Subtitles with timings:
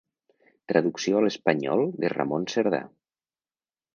[0.71, 2.83] Traducció a l'espanyol de Ramon Cerdà.